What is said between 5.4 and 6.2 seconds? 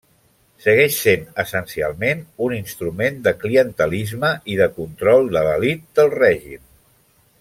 l'elit del